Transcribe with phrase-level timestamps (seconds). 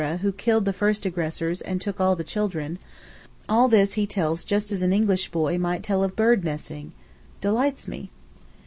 [0.23, 4.81] who killed the first aggressors and took all the children—all this he tells just as
[4.81, 8.09] an English boy might tell of bird nesting—delights me.